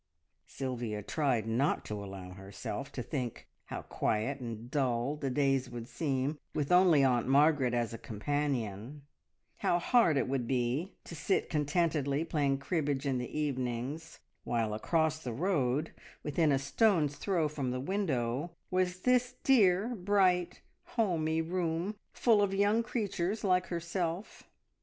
Sylvia 0.47 1.03
tried 1.03 1.45
not 1.45 1.85
to 1.85 2.03
allow 2.03 2.31
herself 2.31 2.91
to 2.93 3.03
think 3.03 3.47
how 3.65 3.83
quiet 3.83 4.39
and 4.39 4.71
dull 4.71 5.15
the 5.15 5.29
days 5.29 5.69
would 5.69 5.87
seem 5.87 6.39
with 6.55 6.71
only 6.71 7.03
Aunt 7.03 7.27
Margaret 7.27 7.75
as 7.75 7.93
a 7.93 7.99
companion; 7.99 9.03
how 9.57 9.77
hard 9.77 10.17
it 10.17 10.27
would 10.27 10.47
be 10.47 10.95
to 11.03 11.15
sit 11.15 11.51
contentedly 11.51 12.25
playing 12.25 12.57
cribbage 12.57 13.05
in 13.05 13.19
the 13.19 13.29
evenings, 13.37 14.17
while 14.43 14.73
across 14.73 15.19
the 15.19 15.33
road, 15.33 15.91
within 16.23 16.51
a 16.51 16.57
stone's 16.57 17.17
throw 17.17 17.47
from 17.47 17.69
the 17.69 17.79
window, 17.79 18.49
was 18.71 19.01
this 19.01 19.35
dear, 19.43 19.89
bright, 19.93 20.61
homey 20.97 21.43
room, 21.43 21.93
full 22.11 22.41
of 22.41 22.55
young 22.55 22.81
creatures 22.81 23.43
like 23.43 23.67
herself. 23.67 24.49